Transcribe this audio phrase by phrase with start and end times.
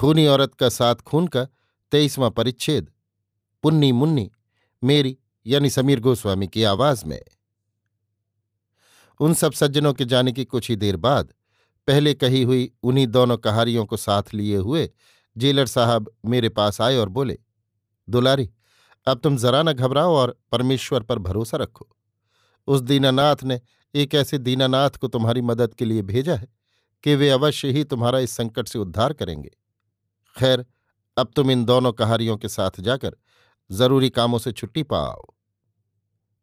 [0.00, 1.44] खूनी औरत का साथ खून का
[1.90, 2.90] तेईसवां परिच्छेद।
[3.62, 4.30] पुन्नी मुन्नी,
[4.84, 7.22] मेरी यानी समीर गोस्वामी की आवाज़ में।
[9.20, 11.32] उन सब सज्जनों के जाने की कुछ ही देर बाद,
[11.86, 14.90] पहले कही हुई उन्हीं दोनों कहारियों को साथ लिए हुए
[15.36, 17.38] जेलर साहब मेरे पास आए और बोले,
[18.10, 18.50] दुलारी,
[19.06, 21.88] अब तुम जरा न घबराओ और परमेश्वर पर भरोसा रखो।
[22.66, 23.60] उस दीनानाथ ने
[23.94, 26.48] एक ऐसे दीनानाथ को तुम्हारी मदद के लिए भेजा है
[27.04, 29.50] कि वे अवश्य ही तुम्हारा इस संकट से उद्धार करेंगे।
[30.38, 30.64] खैर,
[31.16, 33.16] अब तुम इन दोनों कहारियों के साथ जाकर
[33.70, 35.26] ज़रूरी कामों से छुट्टी पाओ।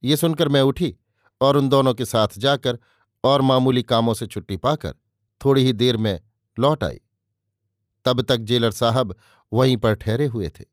[0.04, 0.96] ये सुनकर मैं उठी
[1.42, 2.80] और उन दोनों के साथ जाकर
[3.24, 4.94] और मामूली कामों से छुट्टी पाकर
[5.42, 6.20] थोड़ी ही देर में
[6.58, 7.00] लौट आई।
[8.06, 9.16] तब तक जेलर साहब
[9.52, 10.66] वहीं पर ठहरे हुए थे।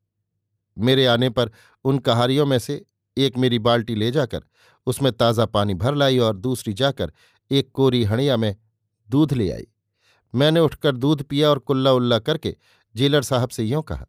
[0.77, 1.51] मेरे आने पर
[1.85, 2.85] उन कहारियों में से
[3.17, 4.43] एक मेरी बाल्टी ले जाकर
[4.87, 7.13] उसमें ताज़ा पानी भर लाई और दूसरी जाकर
[7.51, 8.55] एक कोरी हणिया में
[9.11, 9.67] दूध ले आई।
[10.35, 12.57] मैंने उठकर दूध पिया और कुल्ला उल्ला करके
[12.95, 14.07] जेलर साहब से यों कहा,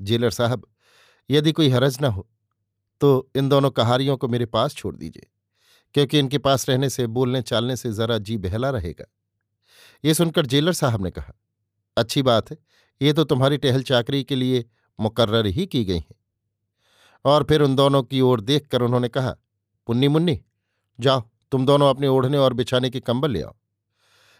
[0.00, 0.66] जेलर साहब,
[1.30, 2.28] यदि कोई हरज न हो
[3.00, 5.26] तो इन दोनों कहारियों को मेरे पास छोड़ दीजिए,
[5.94, 9.04] क्योंकि इनके पास रहने से, बोलने चालने से जरा जी बहला रहेगा।
[10.04, 11.32] ये सुनकर जेलर साहब ने कहा,
[11.96, 12.56] अच्छी बात है,
[13.00, 14.64] ये तो तुम्हारी टहल चाकरी के लिए
[14.98, 16.16] मुकर्र ही की गई हैं।
[17.24, 19.34] और फिर उन दोनों की ओर देखकर उन्होंने कहा,
[19.88, 20.40] पुन्नी मुन्नी,
[20.98, 23.54] जाओ, तुम दोनों अपने ओढ़ने और बिछाने के कंबल ले आओ।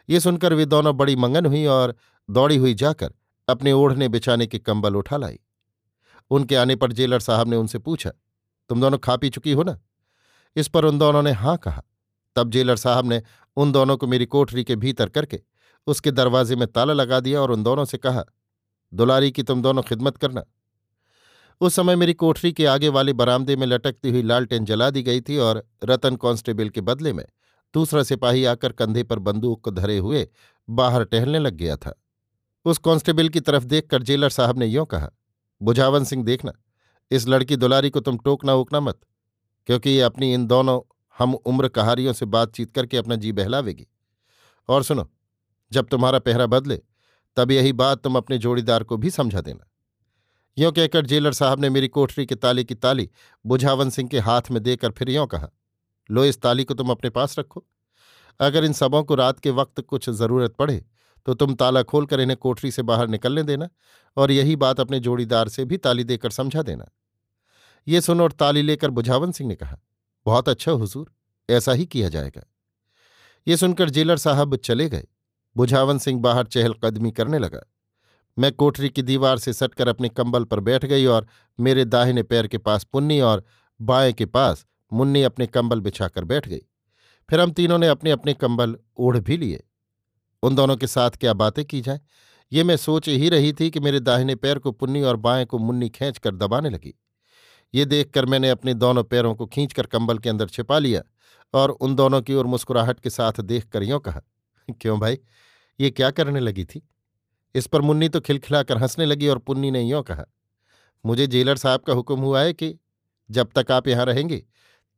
[0.08, 1.94] ये सुनकर वे दोनों बड़ी मंगन हुई और
[2.28, 3.12] दौड़ी हुई जाकर
[3.48, 5.38] अपने ओढ़ने बिछाने के कंबल उठा लाई।
[6.30, 8.10] उनके आने पर जेलर साहब ने उनसे पूछा,
[8.70, 9.78] तुम दोनों खा पी चुकी हो ना?
[10.56, 11.82] इस पर उन दोनों ने हाँ कहा।
[12.36, 13.22] तब जेलर साहब ने
[13.56, 15.40] उन दोनों को मेरी कोठरी के भीतर करके
[15.86, 18.24] उसके दरवाजे में ताला लगा दिया और उन दोनों से कहा,
[18.92, 20.42] दुलारी की तुम दोनों खिदमत करना।
[21.60, 25.20] उस समय मेरी कोठरी के आगे वाले बरामदे में लटकती हुई लालटेन जला दी गई
[25.20, 27.24] थी और रतन कांस्टेबल के बदले में
[27.74, 30.28] दूसरा सिपाही आकर कंधे पर बंदूक को धरे हुए
[30.68, 31.94] बाहर टहलने लग गया था।
[32.64, 35.10] उस कांस्टेबल की तरफ़ देखकर जेलर साहब ने यों कहा,
[35.62, 36.52] बुझावन सिंह देखना,
[37.10, 39.00] इस लड़की दुलारी को तुम टोकना ओकना मत,
[39.66, 43.86] क्योंकि ये अपनी इन दोनों हम उम्र कहारियों से बातचीत करके अपना जी बहलावेगी।
[44.68, 45.10] और सुनो,
[45.72, 46.80] जब तुम्हारा पहरा बदले,
[47.36, 49.70] तब यही बात तुम अपने जोड़ीदार को भी समझा देना।
[50.58, 53.10] यों कहकर जेलर साहब ने मेरी कोठरी के ताले की ताली
[53.46, 55.48] बुझावन सिंह के हाथ में देकर फिर यों कहा,
[56.10, 57.64] लो, इस ताली को तुम अपने पास रखो।
[58.40, 60.84] अगर इन सबों को रात के वक्त कुछ ज़रूरत पड़े
[61.26, 63.68] तो तुम ताला खोलकर इन्हें कोठरी से बाहर निकलने देना
[64.16, 66.90] और यही बात अपने जोड़ीदार से भी ताली देकर समझा देना।
[67.88, 69.78] ये सुन और ताली लेकर बुझावन सिंह ने कहा,
[70.26, 71.12] बहुत अच्छा हुजूर,
[71.50, 72.42] ऐसा ही किया जाएगा।
[73.48, 75.06] ये सुनकर जेलर साहब चले गए।
[75.56, 77.60] बुझावन सिंह बाहर चहलकदमी करने लगा।
[78.38, 81.26] मैं कोठरी की दीवार से सटकर अपने कंबल पर बैठ गई और
[81.60, 83.44] मेरे दाहिने पैर के पास पुन्नी और
[83.80, 86.60] बाएँ के पास मुन्नी अपने कंबल बिछाकर बैठ गई।
[87.30, 89.64] फिर हम तीनों ने अपने अपने कंबल ओढ़ भी लिए।
[90.44, 92.00] उन दोनों के साथ क्या बातें की जाए?
[92.52, 95.58] ये मैं सोच ही रही थी कि मेरे दाहिने पैर को पुन्नी और बाएँ को
[95.58, 96.94] मुन्नी खींच कर दबाने लगी।
[97.74, 101.02] ये देखकर मैंने अपने दोनों पैरों को खींचकर कंबल के अंदर छिपा लिया
[101.54, 104.20] और उन दोनों की ओर मुस्कुराहट के साथ देख कर यों कहा,
[104.80, 105.18] क्यों भाई,
[105.80, 106.88] ये क्या करने लगी थी?
[107.54, 110.24] इस पर मुन्नी तो खिलखिलाकर हंसने लगी और पुन्नी ने यों कहा,
[111.06, 112.78] मुझे जेलर साहब का हुक्म हुआ है कि
[113.30, 114.44] जब तक आप यहाँ रहेंगे,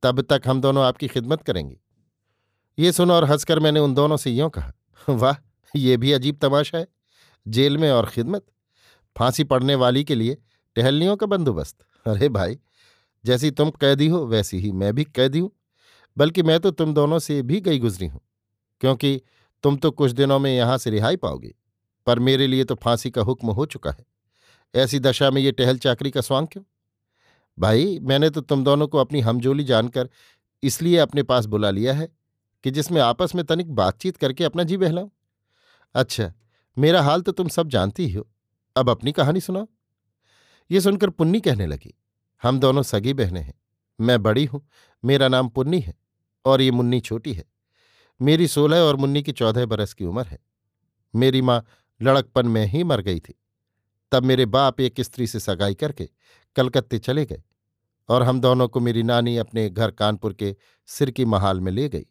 [0.02, 1.78] तब तक हम दोनों आपकी खिदमत करेंगे।
[2.78, 4.72] ये सुनो और हंसकर मैंने उन दोनों से यों कहा
[5.10, 5.37] वाह,
[5.75, 6.87] ये भी अजीब तमाशा है।
[7.46, 8.44] जेल में और खिदमत।
[9.16, 10.37] फांसी पड़ने वाली के लिए
[10.76, 11.76] टहलनियों का बंदोबस्त।
[12.06, 12.58] अरे भाई,
[13.25, 15.50] जैसी तुम कैदी हो, वैसी ही मैं भी कैदी हूँ।
[16.16, 18.20] बल्कि मैं तो तुम दोनों से भी गई गुजरी हूँ,
[18.81, 19.20] क्योंकि
[19.64, 21.54] तुम तो कुछ दिनों में यहाँ से रिहाई पाओगे,
[22.06, 24.04] पर मेरे लिए तो फांसी का हुक्म हो चुका है।
[24.75, 26.64] ऐसी दशा में ये टहल चाकरी का स्वांग क्यों?
[27.58, 30.08] भाई, मैंने तो तुम दोनों को अपनी हमजोली जानकर
[30.62, 32.08] इसलिए अपने पास बुला लिया है
[32.64, 35.08] कि जिसमें आपस में तनिक बातचीत करके अपना जी बहलाऊं?
[35.94, 36.32] अच्छा
[36.76, 38.23] मेरा हाल तो तुम सब जानती ही
[38.76, 39.67] अब अपनी कहानी सुनाओ।
[40.70, 41.94] ये सुनकर पुन्नी कहने लगी,
[42.43, 43.55] हम दोनों सगी बहनें हैं।
[43.99, 44.67] मैं बड़ी हूँ,
[45.05, 45.94] मेरा नाम पुन्नी है,
[46.44, 47.44] और ये मुन्नी छोटी है।
[48.20, 50.38] मेरी सोलह और मुन्नी की चौदह बरस की उम्र है।
[51.14, 51.64] मेरी माँ
[52.00, 53.35] लड़कपन में ही मर गई थी।
[54.12, 56.09] तब मेरे बाप एक स्त्री से सगाई करके
[56.56, 57.43] कलकत्ते चले गए,
[58.09, 60.55] और हम दोनों को मेरी नानी अपने घर कानपुर के
[60.88, 62.06] सिरकी महाल में ले गई।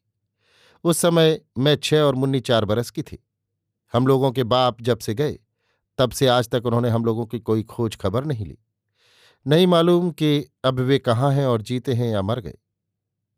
[0.84, 3.24] उस समय मैं छह और मुन्नी चार बरस की थी।
[3.94, 5.40] हम लोगों के बाप जब से गए,
[5.98, 8.58] तब से आज तक उन्होंने हम लोगों की कोई खोज खबर नहीं ली।
[9.48, 12.58] नहीं मालूम कि अब वे कहाँ हैं और जीते हैं या मर गए।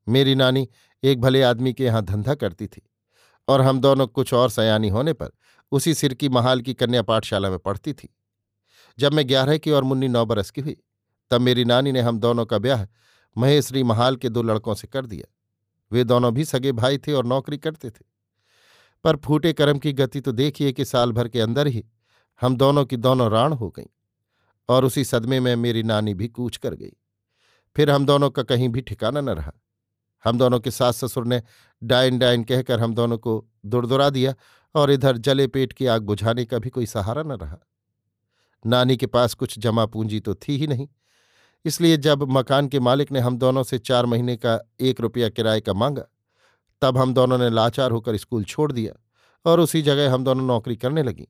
[0.09, 0.67] मेरी नानी
[1.03, 2.81] एक भले आदमी के यहाँ धंधा करती थी
[3.47, 5.29] और हम दोनों कुछ और सयानी होने पर
[5.71, 8.09] उसी सिर की महाल की कन्या पाठशाला में पढ़ती थी।
[8.99, 10.77] जब मैं ग्यारह की और मुन्नी नौ बरस की हुई,
[11.31, 12.87] तब मेरी नानी ने हम दोनों का ब्याह
[13.37, 15.33] महेश्वरी महाल के दो लड़कों से कर दिया।
[15.91, 18.05] वे दोनों भी सगे भाई थे और नौकरी करते थे।
[19.03, 21.85] पर फूटे कर्म की गति तो देखिए कि साल भर के अंदर ही
[22.41, 23.85] हम दोनों की दोनों राण हो गईं
[24.69, 26.93] और उसी सदमे में मेरी नानी भी कूच कर गई।
[27.75, 29.53] फिर हम दोनों का कहीं भी ठिकाना न रहा।
[30.25, 31.41] हम दोनों के सास ससुर ने
[31.83, 34.33] डाइन डाइन कहकर हम दोनों को दुड़दुरा दिया
[34.75, 37.57] और इधर जले पेट की आग बुझाने का भी कोई सहारा न रहा।
[38.65, 40.87] नानी के पास कुछ जमा पूंजी तो थी ही नहीं।
[41.67, 45.61] इसलिए जब मकान के मालिक ने हम दोनों से चार महीने का एक रुपया किराए
[45.61, 46.03] का मांगा,
[46.81, 48.93] तब हम दोनों ने लाचार होकर स्कूल छोड़ दिया
[49.45, 51.27] और उसी जगह हम दोनों नौकरी करने लगी,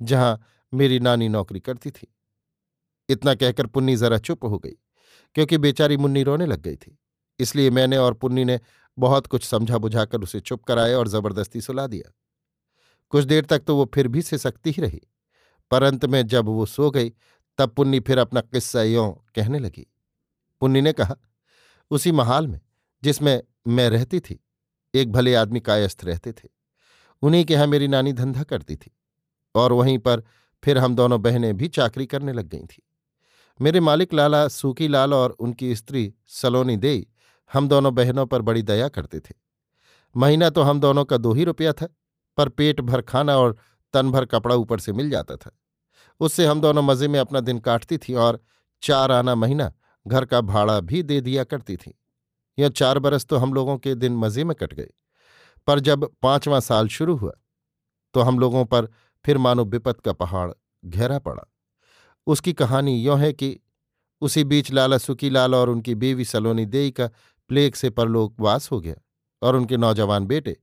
[0.00, 0.40] जहाँ
[0.72, 2.06] मेरी नानी नौकरी करती थी।
[3.08, 4.76] इतना कहकर पुन्नी जरा चुप हो गई,
[5.36, 6.96] क्योंकि बेचारी मुन्नी रोने लग गई थी।
[7.40, 8.60] इसलिए मैंने और पुन्नी ने
[8.98, 12.12] बहुत कुछ समझा बुझाकर उसे चुप कराया और ज़बरदस्ती सुला दिया।
[13.12, 15.00] कुछ देर तक तो वो फिर भी से सकती ही रही
[15.70, 17.12] पर अंत में जब वो सो गई
[17.58, 19.86] तब पुन्नी फिर अपना किस्सा यों कहने लगी।
[20.60, 21.16] पुन्नी ने कहा,
[21.90, 22.60] उसी महाल में,
[23.02, 24.38] जिसमें मैं रहती थी,
[24.94, 26.48] एक भले आदमी कायस्थ रहते थे,
[27.22, 28.90] उन्हीं के यहाँ मेरी नानी धंधा करती थी,
[29.54, 30.22] और वहीं पर
[30.62, 32.82] फिर हम दोनों बहनें भी चाकरी करने लग गई थी।
[33.60, 37.06] मेरे मालिक लाला सूकी लाल और उनकी स्त्री सलोनी देई
[37.52, 39.34] हम दोनों बहनों पर बड़ी दया करते थे।
[40.14, 41.88] महीना तो हम दोनों का दो ही रुपया था,
[42.36, 43.56] पर पेट भर खाना और
[43.94, 45.50] तन भर कपड़ा ऊपर से मिल जाता था।
[46.20, 48.40] उससे हम दोनों मज़े में अपना दिन काटती थी और
[48.82, 49.72] चार आना महीना
[50.06, 51.94] घर का भाड़ा भी दे दिया करती थी।
[52.58, 54.90] यह चार बरस तो हम लोगों के दिन मज़े में कट गए।
[55.68, 57.32] पर जब पांचवां साल शुरू हुआ
[58.14, 58.88] तो हम लोगों पर
[59.24, 60.50] फिर मानो विपत का पहाड़
[60.84, 61.42] घेरा पड़ा।
[62.26, 63.58] उसकी कहानी यों है कि
[64.22, 67.06] उसी बीच लाला सुकीलाल और उनकी बीवी सलोनी देई का
[67.50, 68.94] प्लेग से परलोकवास हो गया
[69.42, 70.56] और उनके नौजवान बेटे,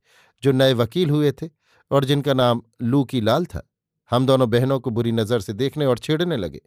[0.43, 1.49] जो नए वकील हुए थे
[1.91, 3.67] और जिनका नाम लूकी लाल था
[4.11, 6.61] हम दोनों बहनों को बुरी नज़र से देखने और छेड़ने लगे।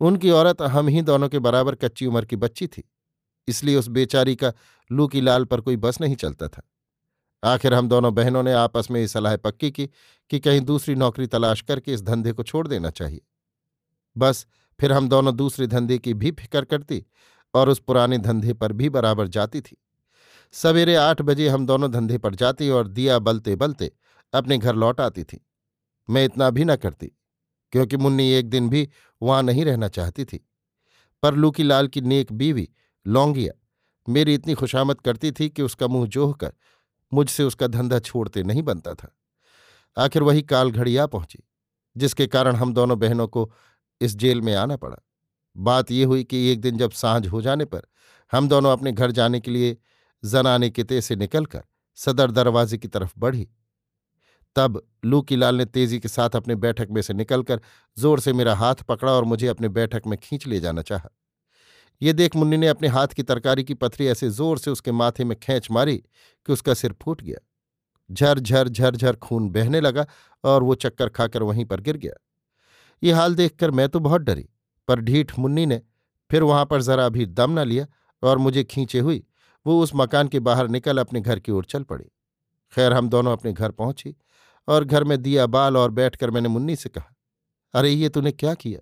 [0.00, 2.82] उनकी औरत हम ही दोनों के बराबर कच्ची उम्र की बच्ची थी,
[3.48, 4.52] इसलिए उस बेचारी का
[4.90, 6.62] लू की लाल पर कोई बस नहीं चलता था।
[7.42, 9.88] आखिर हम दोनों बहनों ने आपस में ये सलाह पक्की की
[10.30, 13.20] कि कहीं दूसरी नौकरी तलाश करके इस धंधे को छोड़ देना चाहिए।
[14.16, 14.46] बस
[14.80, 17.04] फिर हम दोनों दूसरे धंधे की भी फ़िक्र करती
[17.54, 19.76] और उस पुराने धंधे पर भी बराबर जाती थी।
[20.54, 23.90] सवेरे आठ बजे हम दोनों धंधे पर जाती और दिया बलते बलते
[24.32, 25.40] अपने घर लौट आती थी।
[26.08, 27.06] मैं इतना भी न करती,
[27.72, 28.88] क्योंकि मुन्नी एक दिन भी
[29.22, 30.44] वहाँ नहीं रहना चाहती थी।
[31.22, 32.68] पर लूकी लाल की नेक बीवी,
[33.06, 33.52] लौंगिया,
[34.08, 36.52] मेरी इतनी खुशामद करती थी कि उसका मुँह जोह कर
[37.12, 39.14] मुझसे उसका धंधा छोड़ते नहीं बनता था।
[39.96, 41.38] आखिर वही काल घड़ी आ पहुँची,
[41.96, 43.50] जिसके कारण हम दोनों बहनों को
[44.00, 44.96] इस जेल में आना पड़ा।
[45.56, 47.82] बात यह हुई कि एक दिन जब साँझ हो जाने पर
[48.32, 49.76] हम दोनों अपने घर जाने के लिए
[50.22, 51.62] जनाने किते से निकलकर
[51.98, 53.48] सदर दरवाजे की तरफ़ बढ़ी।
[54.56, 57.60] तब लूकीलाल ने तेज़ी के साथ अपने बैठक में से निकलकर
[57.96, 61.10] ज़ोर से मेरा हाथ पकड़ा और मुझे अपने बैठक में खींच ले जाना चाहा।
[62.02, 65.24] ये देख मुन्नी ने अपने हाथ की तरकारी की पथरी ऐसे ज़ोर से उसके माथे
[65.24, 67.38] में खींच मारी कि उसका सिर फूट गया।
[68.10, 70.06] झर झर झर झर खून बहने लगा
[70.44, 72.12] और वो चक्कर खाकर वहीं पर गिर गया।
[73.02, 74.48] ये हाल देखकर मैं तो बहुत डरी,
[74.88, 75.80] पर ढीठ मुन्नी ने
[76.30, 77.86] फिर वहाँ पर जरा भी दम न लिया
[78.22, 79.22] और मुझे खींचे हुई
[79.66, 82.04] वो उस मकान के बाहर निकल अपने घर की ओर चल पड़ी।
[82.74, 84.16] खैर, हम दोनों अपने घर पहुँची
[84.68, 87.14] और घर में दिया बाल और बैठकर मैंने मुन्नी से कहा,
[87.74, 88.80] अरे, ये तूने क्या किया?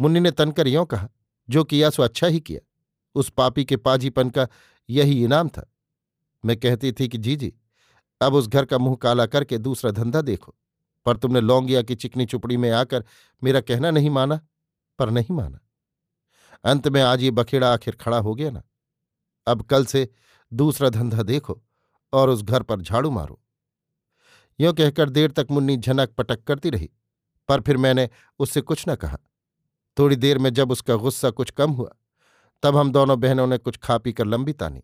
[0.00, 1.08] मुन्नी ने तनकर यों कहा,
[1.50, 2.60] जो किया सो अच्छा ही किया।
[3.14, 4.48] उस पापी के पाजीपन का
[4.90, 5.72] यही इनाम था।
[6.44, 7.54] मैं कहती थी कि, जी
[8.20, 10.54] अब उस घर का मुँह काला करके दूसरा धंधा देखो।
[11.04, 13.04] पर तुमने लौंगिया की चिकनी चुपड़ी में आकर
[13.44, 14.40] मेरा कहना नहीं माना,
[14.98, 15.60] पर नहीं माना।
[16.64, 18.62] अंत में आज ये बखेड़ा आखिर खड़ा हो गया ना।
[19.46, 20.08] अब कल से
[20.52, 21.62] दूसरा धंधा देखो
[22.14, 23.40] और उस घर पर झाड़ू मारो।
[24.60, 26.90] यों कहकर देर तक मुन्नी झनक पटक करती रही,
[27.48, 29.18] पर फिर मैंने उससे कुछ न कहा।
[29.98, 31.94] थोड़ी देर में जब उसका गुस्सा कुछ कम हुआ,
[32.62, 34.82] तब हम दोनों बहनों ने कुछ खा पी कर लंबी तानी।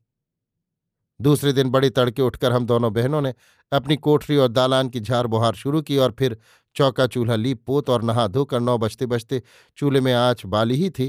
[1.20, 3.34] दूसरे दिन बड़े तड़के उठकर हम दोनों बहनों ने
[3.72, 6.36] अपनी कोठरी और दालान की झार बुहार शुरू की और फिर
[6.76, 9.42] चौका चूल्हा लीप पोत और नहा धोकर नौ बजते बजते
[9.76, 11.08] चूल्हे में आँच बाली ही थी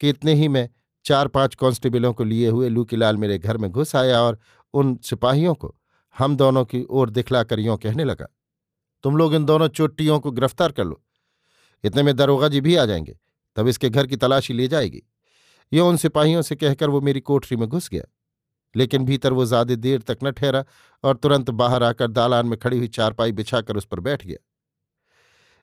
[0.00, 0.68] कि इतने ही में
[1.04, 4.38] चार पाँच कांस्टेबलों को लिए हुए लूकीलाल मेरे घर में घुस आया और
[4.74, 5.74] उन सिपाहियों को
[6.16, 8.26] हम दोनों की ओर दिखलाकर यों कहने लगा,
[9.04, 11.00] तुम लोग इन दोनों चोटियों को गिरफ़्तार कर लो।
[11.84, 13.18] इतने में दरोगा जी भी आ जाएँगे,
[13.56, 15.02] तब इसके घर की तलाशी ले जाएगी।
[15.72, 18.04] यो उन सिपाहियों से कहकर वो मेरी कोठरी में घुस गया।
[18.74, 20.64] लेकिन भीतर वो ज़्यादा देर तक न ठहरा
[21.04, 24.36] और तुरंत बाहर आकर दालान में खड़ी हुई चारपाई बिछाकर उस पर बैठ गया।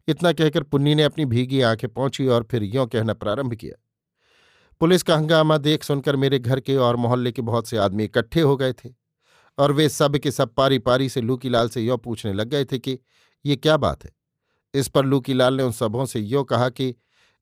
[0.08, 3.82] इतना कहकर पुन्नी ने अपनी भीगी आँखें पहुँची और फिर यों कहना प्रारंभ किया
[4.82, 8.42] पुलिस का हंगामा देख सुनकर मेरे घर के और मोहल्ले के बहुत से आदमी इकट्ठे
[8.42, 8.90] हो गए थे
[9.58, 12.80] और वे सब के सब पारी पारी से लूकीलाल से यो पूछने लग गए थे
[12.80, 12.98] कि
[13.46, 14.12] ये क्या बात है?
[14.74, 16.94] इस पर लूकीलाल ने उन सबों से यो कहा कि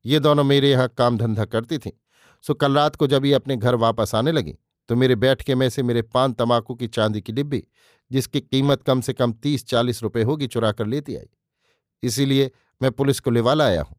[0.05, 1.91] ये दोनों मेरे यहाँ काम धंधा करती थीं।
[2.43, 4.55] सो कल रात को जब ये अपने घर वापस आने लगी
[4.89, 7.63] तो मेरे बैठ के में से मेरे पान तमाकू की चांदी की डिब्बी,
[8.11, 11.29] जिसकी कीमत कम से कम तीस चालीस रुपये होगी, चुरा कर लेती आई।
[12.03, 13.95] इसीलिए मैं पुलिस को लेवा लाया हूँ।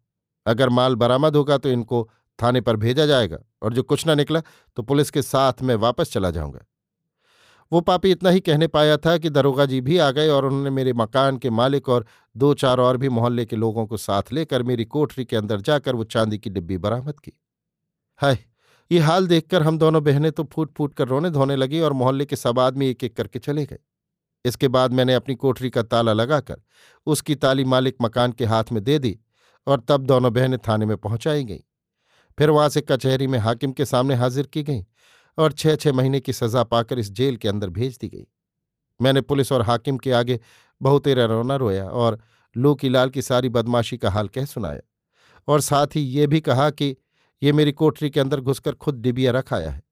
[0.47, 4.41] अगर माल बरामद होगा तो इनको थाने पर भेजा जाएगा और जो कुछ ना निकला
[4.77, 6.65] तो पुलिस के साथ मैं वापस चला जाऊँगा।
[7.73, 10.71] वो पापी इतना ही कहने पाया था कि दरोगा जी भी आ गए और उन्होंने
[10.71, 14.63] मेरे मकान के मालिक और दो चार और भी मोहल्ले के लोगों को साथ लेकर
[14.63, 17.33] मेरी कोठरी के अंदर जाकर वो चांदी की डिब्बी बरामद की।
[18.21, 18.39] हाय,
[18.91, 22.25] ये हाल देखकर हम दोनों बहनें तो फूट फूट कर रोने धोने लगी और मोहल्ले
[22.25, 23.79] के सब आदमी एक एक करके चले गए।
[24.45, 26.63] इसके बाद मैंने अपनी कोठरी का ताला लगाकर
[27.07, 29.19] उसकी ताली मालिक मकान के हाथ में दे दी
[29.67, 31.61] और तब दोनों बहनें थाने में पहुंचाई गईं।
[32.39, 34.85] फिर वहाँ से कचहरी में हाकिम के सामने हाजिर की गई
[35.39, 38.27] और छह छह महीने की सजा पाकर इस जेल के अंदर भेज दी गई।
[39.01, 40.39] मैंने पुलिस और हाकिम के आगे
[40.81, 42.19] बहुतेरा रोना रोया और
[42.57, 44.81] लूकीलाल की सारी बदमाशी का हाल कह सुनाया
[45.49, 46.97] और साथ ही ये भी कहा कि
[47.43, 49.83] ये मेरी कोठरी के अंदर घुसकर खुद डिबिया रखाया है,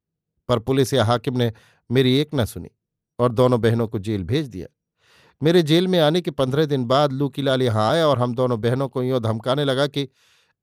[0.49, 1.53] पर पुलिस या हाकिम ने
[1.91, 2.71] मेरी एक न सुनी
[3.19, 4.67] और दोनों बहनों को जेल भेज दिया।
[5.41, 8.89] मेरे जेल में आने के पंद्रह दिन बाद लूकीलाल यहाँ आया और हम दोनों बहनों
[8.89, 10.09] को यूँ धमकाने लगा कि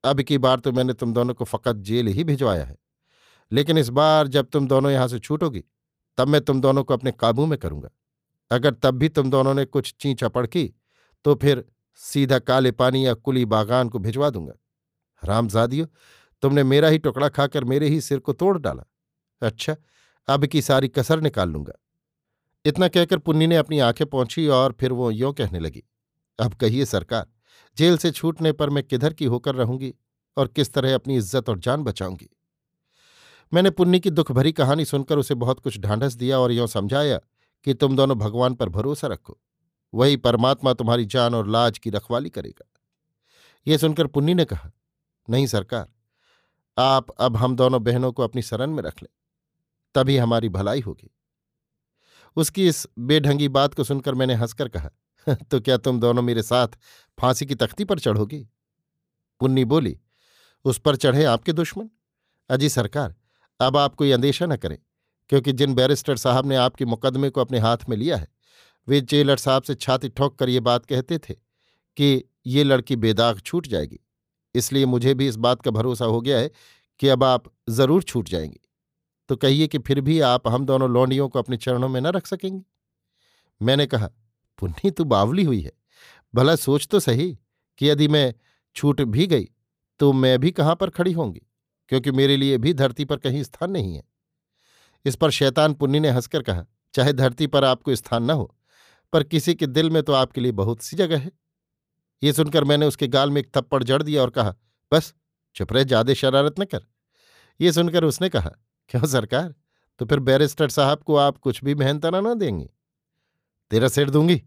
[0.03, 2.77] अब की बार तो मैंने तुम दोनों को फ़कत जेल ही भिजवाया है।
[3.51, 5.63] लेकिन इस बार जब तुम दोनों यहाँ से छूटोगी,
[6.17, 7.89] तब मैं तुम दोनों को अपने काबू में करूँगा।
[8.51, 10.73] अगर तब भी तुम दोनों ने कुछ ची चपड़ की
[11.25, 11.63] तो फिर
[11.99, 14.53] सीधा काले पानी या कुली बागान को भिजवा दूँगा।
[15.23, 15.85] रामजादियो,
[16.43, 18.83] तुमने मेरा ही टुकड़ा खाकर मेरे ही सिर को तोड़ डाला।
[19.41, 19.75] अच्छा
[20.27, 21.73] अब की सारी कसर निकाल लूँगा।
[22.65, 25.83] इतना कहकर पुन्नी ने अपनी आँखें पहुँची और फिर वो यों कहने लगी,
[26.39, 27.25] अब कहिए सरकार
[27.79, 29.93] जेल से छूटने पर मैं किधर की होकर रहूँगी
[30.37, 32.29] और किस तरह अपनी इज़्ज़त और जान बचाऊँगी?
[33.51, 37.19] मैंने पुन्नी की दुख भरी कहानी सुनकर उसे बहुत कुछ ढांढस दिया और यों समझाया
[37.65, 39.37] कि तुम दोनों भगवान पर भरोसा रखो,
[39.93, 42.65] वही परमात्मा तुम्हारी जान और लाज की रखवाली करेगा।
[43.67, 44.71] ये सुनकर पुन्नी ने कहा,
[45.27, 45.87] नहीं सरकार,
[46.77, 49.09] आप अब हम दोनों बहनों को अपनी शरण में रख लें,
[49.95, 51.11] तभी हमारी भलाई होगी।
[52.37, 54.89] उसकी इस बेढंगी बात को सुनकर मैंने हंसकर कहा
[55.51, 56.67] तो क्या तुम दोनों मेरे साथ
[57.21, 58.47] फांसी की तख्ती पर चढ़ोगी?
[59.39, 59.99] पुन्नी बोली,
[60.65, 61.89] उस पर चढ़े आपके दुश्मन।
[62.49, 63.15] अजी सरकार,
[63.59, 64.77] अब आप कोई अंदेशा न करें,
[65.29, 68.27] क्योंकि जिन बैरिस्टर साहब ने आपके मुकदमे को अपने हाथ में लिया है,
[68.87, 71.33] वे जेलर साहब से छाती ठोक कर ये बात कहते थे
[71.97, 73.99] कि ये लड़की बेदाग छूट जाएगी।
[74.55, 76.51] इसलिए मुझे भी इस बात का भरोसा हो गया है
[76.99, 78.59] कि अब आप ज़रूर छूट जाएँगी।
[79.29, 82.27] तो कहिए कि फिर भी आप हम दोनों लौंडियों को अपने चरणों में न रख
[82.27, 82.63] सकेंगे?
[83.61, 84.09] मैंने कहा
[84.59, 85.71] पुन्नी तो बावली हुई है।
[86.33, 87.31] भला सोच तो सही
[87.81, 88.33] कि यदि मैं
[88.75, 89.47] छूट भी गई
[89.99, 91.41] तो मैं भी कहाँ पर खड़ी होंगी?
[91.91, 94.03] क्योंकि मेरे लिए भी धरती पर कहीं स्थान नहीं है।
[95.05, 98.55] इस पर शैतान पुन्नी ने हंसकर कहा, चाहे धरती पर आपको स्थान न हो,
[99.13, 101.31] पर किसी के दिल में तो आपके लिए बहुत सी जगह है।
[102.21, 104.55] ये सुनकर मैंने उसके गाल में एक थप्पड़ जड़ दिया और कहा,
[104.91, 105.13] बस,
[105.55, 106.85] चुप रहे, ज़्यादा शरारत न कर।
[107.59, 108.51] ये सुनकर उसने कहा,
[108.89, 109.53] क्यों सरकार?
[109.99, 112.69] तो फिर बैरिस्टर साहब को आप कुछ भी मेहनतना ना देंगे।
[113.71, 114.41] तेरा सिर दूँगी।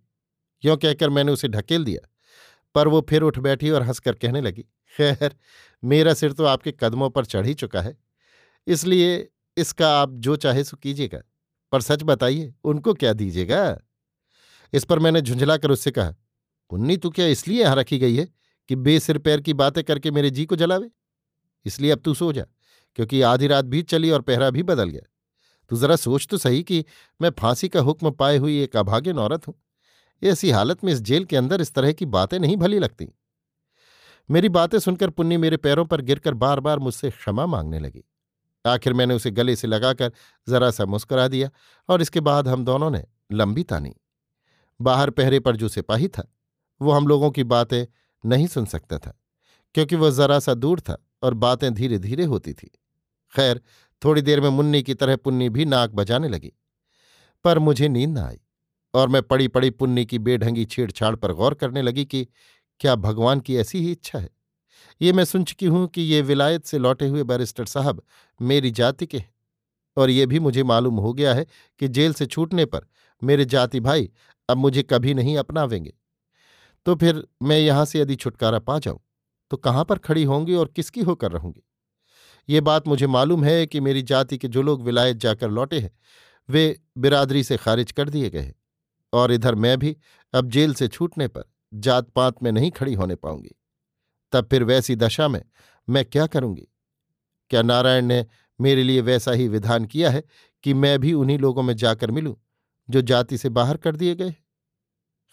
[0.62, 2.09] क्यों कहकर मैंने उसे ढकेल दिया।
[2.75, 4.62] पर वो फिर उठ बैठी और हंसकर कहने लगी,
[4.95, 5.35] खैर,
[5.83, 7.97] मेरा सिर तो आपके कदमों पर चढ़ ही चुका है।
[8.66, 11.23] इसलिए इसका आप जो चाहे सो कीजिएगा।
[11.73, 13.81] पर सच बताइए, उनको क्या दीजिएगा?
[14.73, 16.14] इस पर मैंने झुंझलाकर उससे कहा
[16.71, 18.26] पुन्नी तू क्या इसलिए यहाँ रखी गई है
[18.69, 20.90] कि बेसिर पैर की बातें करके मेरे जी को जलावे?
[21.66, 22.45] इसलिए अब तू सो जा,
[22.97, 25.02] क्योंकि आधी रात भी चली और पहरा भी बदल गया।
[25.71, 26.85] तू जरा सोच तो सही कि
[27.21, 29.54] मैं फांसी का हुक्म पाए हुई एक अभाग्यन औरत हूँ।
[30.23, 33.09] ऐसी हालत में इस जेल के अंदर इस तरह की बातें नहीं भली लगती।
[34.29, 38.05] मेरी बातें सुनकर पुन्नी मेरे पैरों पर गिरकर बार बार मुझसे क्षमा मांगने लगी।
[38.64, 40.12] आखिर मैंने उसे गले से लगाकर
[40.47, 41.50] जरा सा मुस्कुरा दिया
[41.88, 43.95] और इसके बाद हम दोनों ने लंबी तानी।
[44.81, 46.26] बाहर पहरे पर जो सिपाही था,
[46.81, 47.87] वो हम लोगों की बातें
[48.25, 49.19] नहीं सुन सकता था,
[49.75, 52.71] क्योंकि वह जरा सा दूर था और बातें धीरे धीरे होती थी।
[53.33, 53.61] खैर,
[54.02, 56.52] थोड़ी देर में मुन्नी की तरह पुन्नी भी नाक बजाने लगी,
[57.45, 58.41] पर मुझे नींद न आई।
[58.94, 62.26] और मैं पड़ी पड़ी पुन्नी की बेढंगी छेड़छाड़ पर गौर करने लगी कि
[62.80, 64.28] क्या भगवान की ऐसी ही इच्छा है?
[65.00, 68.02] ये मैं सुन चुकी हूँ कि ये विलायत से लौटे हुए बैरिस्टर साहब
[68.40, 69.30] मेरी जाति के हैं।
[69.96, 71.46] और ये भी मुझे मालूम हो गया है
[71.80, 72.87] कि जेल से छूटने पर
[73.22, 74.11] मेरे जाति भाई
[74.49, 75.92] अब मुझे कभी नहीं अपनावेंगे।
[76.87, 79.00] तो फिर मैं यहाँ से यदि छुटकारा पा जाऊँ
[79.50, 81.62] तो कहाँ पर खड़ी होंगी और किसकी होकर रहूँगी?
[82.49, 85.90] ये बात मुझे मालूम है कि मेरी जाति के जो लोग विलायत जाकर लौटे हैं,
[86.49, 88.52] वे बिरादरी से खारिज कर दिए गए
[89.12, 89.97] और इधर मैं भी
[90.35, 93.54] अब जेल से छूटने पर जात पात में नहीं खड़ी होने पाऊँगी।
[94.33, 95.42] तब फिर वैसी दशा में
[95.88, 96.69] मैं क्या करूँगी?
[97.50, 98.26] क्या नारायण ने
[98.61, 100.23] मेरे लिए वैसा ही विधान किया है
[100.64, 102.35] कि मैं भी उन्हीं लोगों में जाकर मिलूं,
[102.90, 104.35] जो जाति से बाहर कर दिए गए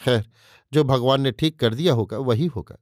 [0.01, 0.29] खैर,
[0.73, 2.77] जो भगवान ने ठीक कर दिया होगा, वही होगा।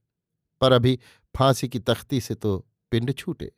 [0.61, 0.99] पर अभी
[1.35, 2.57] फांसी की तख्ती से तो
[2.91, 3.51] पिंड छूटे।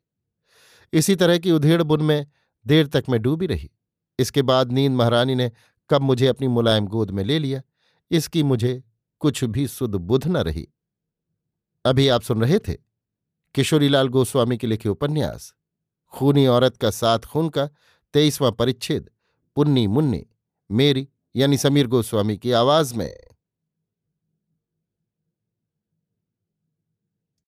[0.93, 2.27] इसी तरह की उधेड़ बुन में
[2.65, 3.69] देर तक मैं डूबी रही।
[4.19, 5.51] इसके बाद नींद महारानी ने
[5.89, 7.61] कब मुझे अपनी मुलायम गोद में ले लिया,
[8.11, 8.83] इसकी मुझे
[9.21, 10.67] कुछ भी सुध बुध न रही।
[11.85, 12.73] अभी आप सुन रहे थे
[13.55, 15.53] किशोरीलाल गोस्वामी के लिखे उपन्यास,
[16.13, 17.69] खूनी औरत का साथ खून का
[18.13, 19.09] तेईसवां परिच्छेद,
[19.55, 20.25] पुन्नी मुन्नी,
[20.69, 23.28] मेरी यानी समीर गोस्वामी की आवाज़ में।